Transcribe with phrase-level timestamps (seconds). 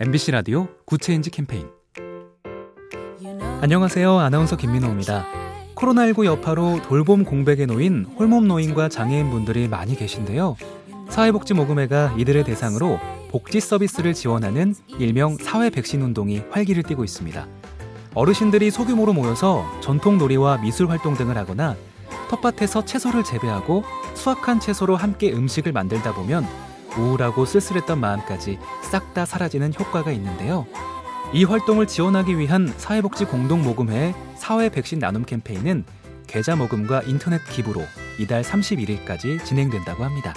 [0.00, 1.68] MBC 라디오 굿 체인지 캠페인
[3.60, 4.18] 안녕하세요.
[4.18, 5.26] 아나운서 김민호입니다.
[5.74, 10.56] 코로나19 여파로 돌봄 공백에 놓인 홀몸 노인과 장애인 분들이 많이 계신데요.
[11.08, 12.98] 사회복지모금회가 이들을 대상으로
[13.30, 17.46] 복지 서비스를 지원하는 일명 사회 백신 운동이 활기를 띠고 있습니다.
[18.14, 21.76] 어르신들이 소규모로 모여서 전통 놀이와 미술 활동 등을 하거나
[22.30, 26.46] 텃밭에서 채소를 재배하고 수확한 채소로 함께 음식을 만들다 보면
[26.98, 30.66] 우울하고 쓸쓸했던 마음까지 싹 다 사라지는 효과가 있는데요.
[31.34, 35.84] 이 활동을 지원하기 위한 사회복지 공동 모금회의 사회 백신 나눔 캠페인은
[36.26, 37.82] 계좌 모금과 인터넷 기부로
[38.18, 40.34] 이달 31일까지 진행된다고 합니다.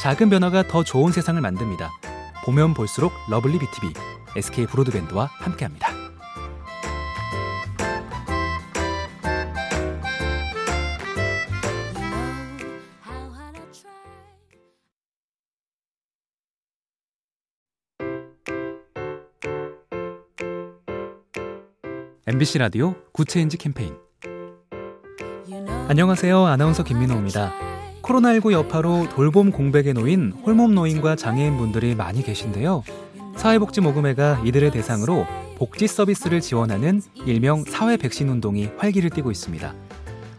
[0.00, 1.90] 작은 변화가 더 좋은 세상을 만듭니다.
[2.44, 3.92] 보면 볼수록 lovely BTV,
[4.36, 5.91] SK 브로드밴드와 함께합니다.
[22.24, 23.96] MBC 라디오 굿 체인지 캠페인
[25.88, 26.46] 안녕하세요.
[26.46, 27.52] 아나운서 김민호입니다.
[28.00, 32.84] 코로나19 여파로 돌봄 공백에 놓인 홀몸 노인과 장애인 분들이 많이 계신데요.
[33.34, 39.74] 사회복지모금회가 이들을 대상으로 복지 서비스를 지원하는 일명 사회 백신 운동이 활기를 띠고 있습니다.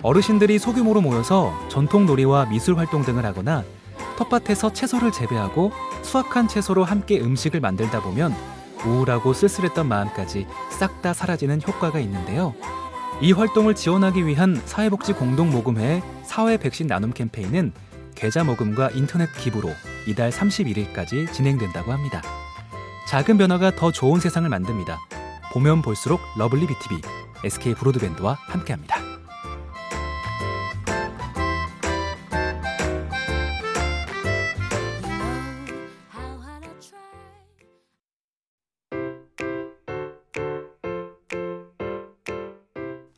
[0.04, 3.66] 어르신들이 소규모로 모여서 전통 놀이와 미술 활동 등을 하거나
[4.16, 8.34] 텃밭에서 채소를 재배하고 수확한 채소로 함께 음식을 만들다 보면
[8.86, 12.56] 우울하고 쓸쓸했던 마음까지 싹 다 사라지는 효과가 있는데요.
[13.22, 17.74] 이 활동을 지원하기 위한 사회복지 공동 모금회의 사회 백신 나눔 캠페인은
[18.16, 19.70] 계좌 모금과 인터넷 기부로
[20.08, 22.22] 이달 31일까지 진행된다고 합니다.
[23.10, 24.98] 작은 변화가 더 좋은 세상을 만듭니다.
[25.52, 27.02] 보면 볼수록 lovely BTV,
[27.44, 29.03] SK 브로드밴드와 함께합니다.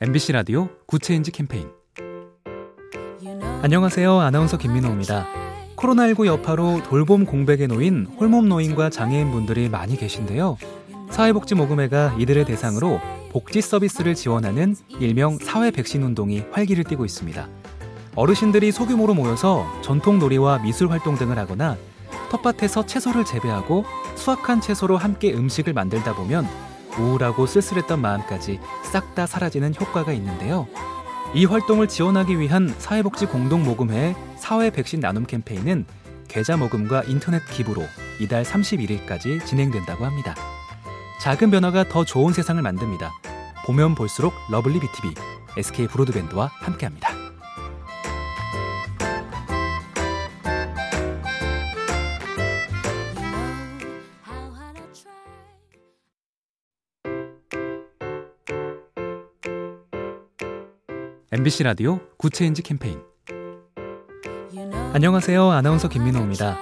[0.02, 1.70] MBC 라디오 굿 체인지 캠페인
[3.62, 4.20] 안녕하세요.
[4.20, 5.26] 아나운서 김민호입니다.
[5.78, 10.58] 코로나19 여파로 돌봄 공백에 놓인 홀몸 노인과 장애인 분들이 많이 계신데요.
[11.12, 13.00] 사회복지모금회가 이들을 대상으로
[13.32, 17.48] 복지 서비스를 지원하는 일명 사회 백신 운동이 활기를 띠고 있습니다.
[18.16, 21.78] 어르신들이 소규모로 모여서 전통 놀이와 미술 활동 등을 하거나
[22.32, 23.86] 텃밭에서 채소를 재배하고
[24.16, 26.46] 수확한 채소로 함께 음식을 만들다 보면
[27.00, 30.68] 우울하고 쓸쓸했던 마음까지 싹 다 사라지는 효과가 있는데요.
[31.34, 35.86] 이 활동을 지원하기 위한 사회복지 공동 모금회의 사회 백신 나눔 캠페인은
[36.28, 37.84] 계좌 모금과 인터넷 기부로
[38.20, 40.36] 이달 31일까지 진행된다고 합니다.
[41.22, 43.12] 작은 변화가 더 좋은 세상을 만듭니다.
[43.66, 45.14] 보면 볼수록 lovely BTV,
[45.58, 47.25] SK 브로드밴드와 함께합니다.
[61.38, 62.98] MBC 라디오 굿 체인지 캠페인
[64.94, 65.52] 안녕하세요.
[65.52, 66.58] 아나운서 김민호입니다.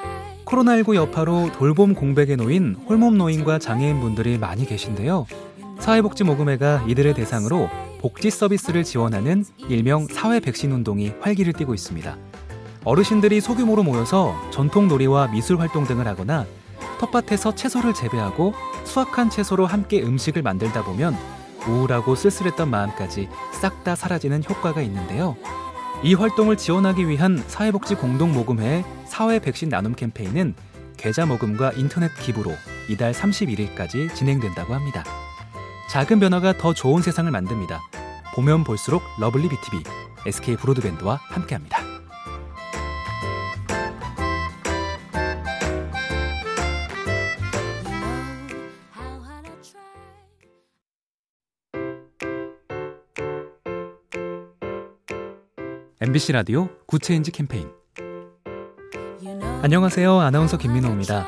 [0.46, 5.28] 코로나19 여파로 돌봄 공백에 놓인 홀몸 노인과 장애인 분들이 많이 계신데요.
[5.78, 7.70] 사회복지모금회가 이들을 대상으로
[8.02, 12.18] 복지 서비스를 지원하는 일명 사회 백신 운동이 활기를 띠고 있습니다.
[12.84, 16.48] 어르신들이 소규모로 모여서 전통 놀이와 미술 활동 등을 하거나
[16.98, 18.56] 텃밭에서 채소를 재배하고
[18.86, 21.16] 수확한 채소로 함께 음식을 만들다 보면
[21.68, 25.35] 우울하고 쓸쓸했던 마음까지 싹 다 사라지는 효과가 있는데요.
[26.03, 30.56] 이 활동을 지원하기 위한 사회복지 공동 모금회의 사회 백신 나눔 캠페인은
[30.96, 32.51] 계좌 모금과 인터넷 기부로
[32.90, 35.03] 이달 31일까지 진행된다고 합니다.
[35.90, 37.81] 작은 변화가 더 좋은 세상을 만듭니다.
[38.35, 39.84] 보면 볼수록 lovely BTV,
[40.25, 41.83] SK 브로드밴드와 함께합니다.
[56.06, 57.69] MBC 라디오 Good Change 캠페인
[59.62, 60.19] 안녕하세요.
[60.19, 61.25] 아나운서 김민호입니다.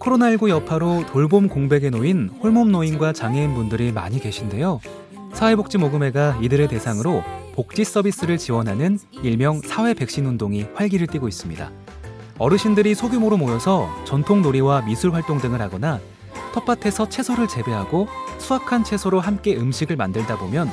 [0.00, 4.80] 코로나19 여파로 돌봄 공백에 놓인 홀몸 노인과 장애인 분들이 많이 계신데요.
[5.32, 7.22] 사회복지모금회가 이들을 대상으로
[7.54, 11.70] 복지 서비스를 지원하는 일명 사회 백신 운동이 활기를 띠고 있습니다.
[12.38, 16.00] 어르신들이 소규모로 모여서 전통 놀이와 미술 활동 등을 하거나
[16.52, 18.08] 텃밭에서 채소를 재배하고
[18.38, 20.68] 수확한 채소로 함께 음식을 만들다 보면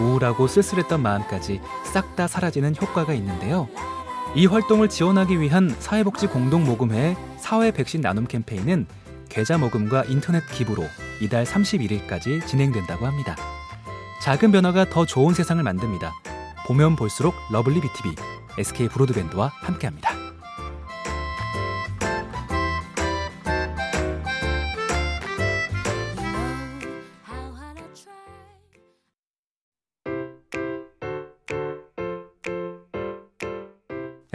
[0.00, 3.68] 우울하고 쓸쓸했던 마음까지 싹 다 사라지는 효과가 있는데요.
[4.36, 8.86] 이 활동을 지원하기 위한 사회복지 공동 모금회의 사회 백신 나눔 캠페인은
[9.28, 10.84] 계좌 모금과 인터넷 기부로
[11.20, 13.36] 이달 31일까지 진행된다고 합니다.
[14.22, 16.12] 작은 변화가 더 좋은 세상을 만듭니다.
[16.66, 18.14] 보면 볼수록 lovely BTV,
[18.58, 20.13] SK 브로드밴드와 함께합니다.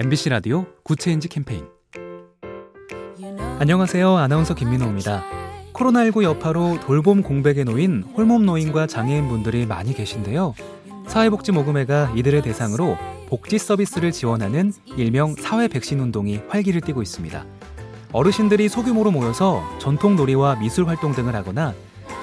[0.02, 1.66] MBC 라디오 Good Change 캠페인
[3.60, 4.16] 안녕하세요.
[4.16, 5.26] 아나운서 김민호입니다.
[5.74, 10.54] 코로나19 여파로 돌봄 공백에 놓인 홀몸 노인과 장애인 분들이 많이 계신데요.
[11.06, 12.96] 사회복지모금회가 이들을 대상으로
[13.28, 17.46] 복지 서비스를 지원하는 일명 사회 백신 운동이 활기를 띠고 있습니다.
[18.14, 21.74] 어르신들이 소규모로 모여서 전통 놀이와 미술 활동 등을 하거나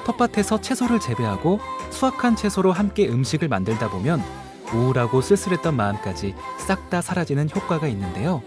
[0.07, 1.59] 텃밭에서 채소를 재배하고
[1.91, 8.41] 수확한 채소로 함께 음식을 만들다 보면 우울하고 쓸쓸했던 마음까지 싹 다 사라지는 효과가 있는데요.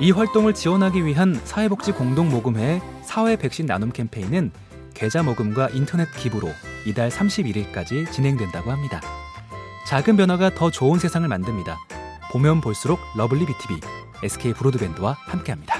[0.00, 4.50] 이 활동을 지원하기 위한 사회복지 공동 모금회의 사회 백신 나눔 캠페인은
[4.94, 6.48] 계좌 모금과 인터넷 기부로
[6.86, 9.00] 이달 31일까지 진행된다고 합니다.
[9.86, 11.78] 작은 변화가 더 좋은 세상을 만듭니다.
[12.32, 13.80] 보면 볼수록 lovely BTV,
[14.24, 15.77] SK 브로드밴드와 함께합니다.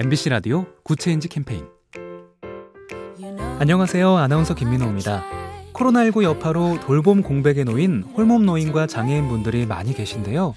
[0.00, 1.64] MBC 라디오 Good Change 캠페인
[3.58, 4.16] 안녕하세요.
[4.16, 5.24] 아나운서 김민호입니다.
[5.72, 10.54] 코로나19 여파로 돌봄 공백에 놓인 홀몸 노인과 장애인 분들이 많이 계신데요.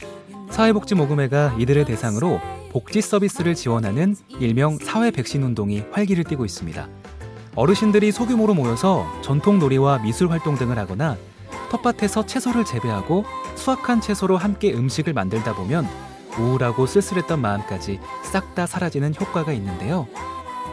[0.52, 2.40] 사회복지모금회가 이들을 대상으로
[2.70, 6.88] 복지 서비스를 지원하는 일명 사회 백신 운동이 활기를 띠고 있습니다.
[7.56, 11.18] 어르신들이 소규모로 모여서 전통 놀이와 미술 활동 등을 하거나
[11.72, 15.88] 텃밭에서 채소를 재배하고 수확한 채소로 함께 음식을 만들다 보면
[16.40, 20.08] 우울하고 쓸쓸했던 마음까지 싹 다 사라지는 효과가 있는데요.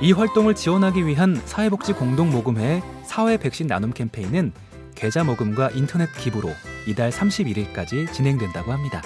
[0.01, 4.53] 이 활동을 지원하기 위한 사회복지 공동 모금회의 사회 백신 나눔 캠페인은
[4.95, 6.51] 계좌 모금과 인터넷 기부로
[6.87, 9.01] 이달 31일까지 진행된다고 합니다.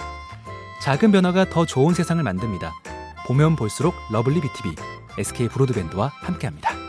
[0.82, 2.72] 작은 변화가 더 좋은 세상을 만듭니다.
[3.26, 4.74] 보면 볼수록 lovely BTV,
[5.18, 6.81] SK 브로드밴드와 함께합니다.